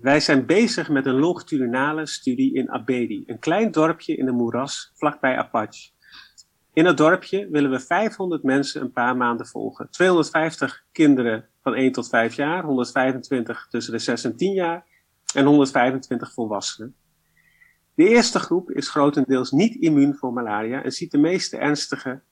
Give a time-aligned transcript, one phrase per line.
[0.00, 4.92] Wij zijn bezig met een longitudinale studie in Abedi, een klein dorpje in de moeras
[4.94, 5.90] vlakbij Apache.
[6.72, 9.90] In het dorpje willen we 500 mensen een paar maanden volgen.
[9.90, 14.86] 250 kinderen van 1 tot 5 jaar, 125 tussen de 6 en 10 jaar
[15.34, 16.94] en 125 volwassenen.
[17.94, 22.22] De eerste groep is grotendeels niet immuun voor malaria en ziet de meeste ernstige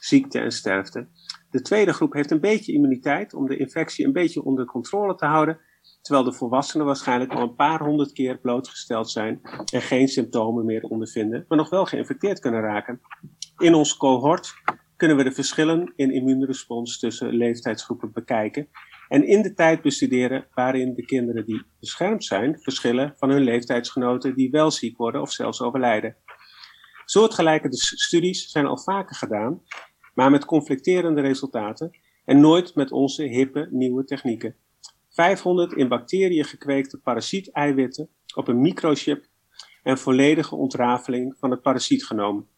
[0.00, 1.08] ziekte en sterfte.
[1.50, 5.26] De tweede groep heeft een beetje immuniteit om de infectie een beetje onder controle te
[5.26, 5.60] houden,
[6.02, 9.40] terwijl de volwassenen waarschijnlijk al een paar honderd keer blootgesteld zijn
[9.72, 13.00] en geen symptomen meer ondervinden, maar nog wel geïnfecteerd kunnen raken.
[13.58, 14.54] In ons cohort
[14.96, 18.68] kunnen we de verschillen in immuunrespons tussen leeftijdsgroepen bekijken
[19.08, 24.34] en in de tijd bestuderen waarin de kinderen die beschermd zijn verschillen van hun leeftijdsgenoten
[24.34, 26.16] die wel ziek worden of zelfs overlijden.
[27.04, 29.62] Soortgelijke studies zijn al vaker gedaan,
[30.14, 31.90] maar met conflicterende resultaten
[32.24, 34.56] en nooit met onze hippe nieuwe technieken.
[35.12, 39.26] 500 in bacteriën gekweekte parasieteiwitten op een microchip
[39.82, 42.48] en volledige ontrafeling van het parasietgenoom.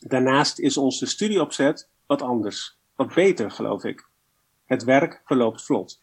[0.00, 4.08] Daarnaast is onze studieopzet wat anders, wat beter geloof ik.
[4.64, 6.00] Het werk verloopt vlot.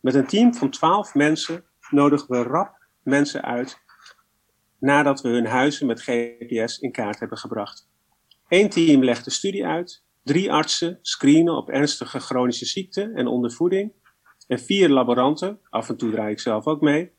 [0.00, 3.78] Met een team van 12 mensen nodigen we rap mensen uit
[4.78, 7.88] nadat we hun huizen met GPS in kaart hebben gebracht.
[8.48, 13.92] Eén team legt de studie uit, drie artsen screenen op ernstige chronische ziekten en ondervoeding
[14.46, 17.10] en vier laboranten, af en toe draai ik zelf ook mee,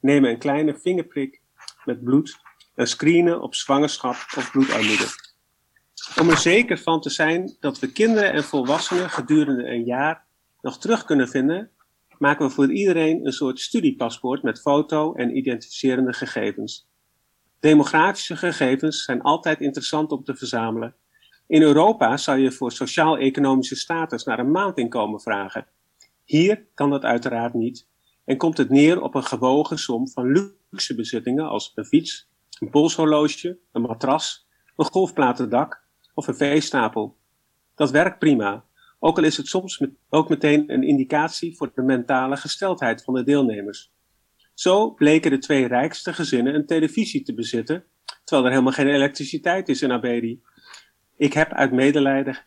[0.00, 1.40] nemen een kleine vingerprik
[1.84, 2.38] met bloed
[2.74, 5.06] en screenen op zwangerschap of bloedarmoede.
[6.20, 10.24] Om er zeker van te zijn dat we kinderen en volwassenen gedurende een jaar
[10.60, 11.70] nog terug kunnen vinden,
[12.18, 16.88] maken we voor iedereen een soort studiepaspoort met foto en identificerende gegevens.
[17.60, 20.94] Demografische gegevens zijn altijd interessant om te verzamelen.
[21.46, 25.66] In Europa zou je voor sociaal-economische status naar een maandinkomen vragen.
[26.30, 27.88] Hier kan dat uiteraard niet
[28.24, 32.28] en komt het neer op een gewogen som van luxe bezittingen als een fiets,
[32.58, 35.82] een polshorloge, een matras, een golfplatendak
[36.14, 37.16] of een veestapel.
[37.74, 38.64] Dat werkt prima,
[38.98, 43.14] ook al is het soms met, ook meteen een indicatie voor de mentale gesteldheid van
[43.14, 43.92] de deelnemers.
[44.54, 47.84] Zo bleken de twee rijkste gezinnen een televisie te bezitten,
[48.24, 50.42] terwijl er helemaal geen elektriciteit is in Abedi.
[51.16, 51.72] Ik heb uit,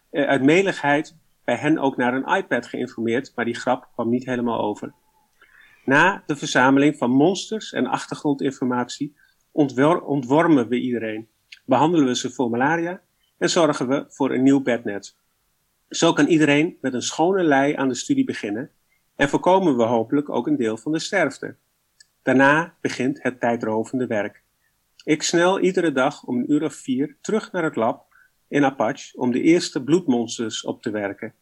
[0.10, 4.26] eh, uit meligheid bij hen ook naar een iPad geïnformeerd, maar die grap kwam niet
[4.26, 4.94] helemaal over.
[5.86, 9.16] Na de verzameling van monsters en achtergrondinformatie
[9.52, 11.28] ontwormen we iedereen,
[11.66, 13.02] behandelen we ze voor malaria
[13.38, 15.16] en zorgen we voor een nieuw bednet.
[15.90, 18.72] Zo kan iedereen met een schone lei aan de studie beginnen
[19.16, 21.56] en voorkomen we hopelijk ook een deel van de sterfte.
[22.22, 24.44] Daarna begint het tijdrovende werk.
[25.04, 28.13] Ik snel iedere dag om een uur of vier terug naar het lab
[28.54, 31.34] in Apache om de eerste bloedmonsters op te werken.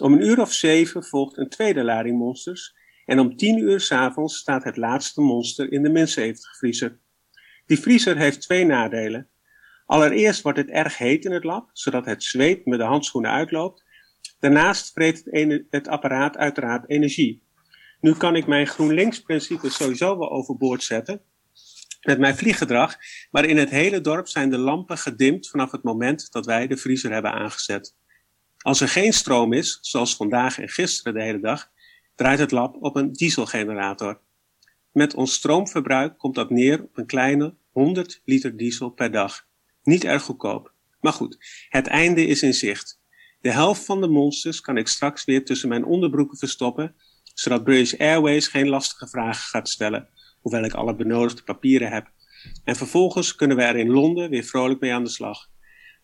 [0.00, 2.74] Om een uur of zeven volgt een tweede lading monsters
[3.06, 6.98] en om tien uur s'avonds staat het laatste monster in de min 70 vriezer.
[7.66, 9.28] Die vriezer heeft twee nadelen.
[9.86, 13.84] Allereerst wordt het erg heet in het lab, zodat het zweet met de handschoenen uitloopt.
[14.38, 17.42] Daarnaast vreet het, het apparaat uiteraard energie.
[18.00, 21.22] Nu kan ik mijn GroenLinks-principe sowieso wel overboord zetten
[22.00, 22.96] met mijn vlieggedrag,
[23.30, 26.76] maar in het hele dorp zijn de lampen gedimd vanaf het moment dat wij de
[26.76, 27.94] vriezer hebben aangezet.
[28.58, 31.70] Als er geen stroom is, zoals vandaag en gisteren de hele dag,
[32.14, 34.20] draait het lab op een dieselgenerator.
[34.92, 39.46] Met ons stroomverbruik komt dat neer op een kleine 100 liter diesel per dag.
[39.82, 40.72] Niet erg goedkoop.
[41.00, 41.36] Maar goed,
[41.68, 43.00] het einde is in zicht.
[43.40, 46.94] De helft van de monsters kan ik straks weer tussen mijn onderbroeken verstoppen,
[47.34, 50.08] zodat British Airways geen lastige vragen gaat stellen,
[50.40, 52.10] hoewel ik alle benodigde papieren heb.
[52.64, 55.50] En vervolgens kunnen we er in Londen weer vrolijk mee aan de slag.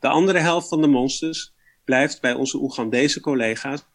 [0.01, 1.55] De andere helft van de monsters
[1.85, 3.87] blijft bij onze Oegandese collega's,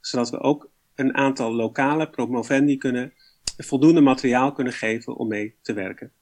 [0.00, 3.12] zodat we ook een aantal lokale promovendi kunnen,
[3.56, 6.12] voldoende materiaal kunnen geven om mee te werken.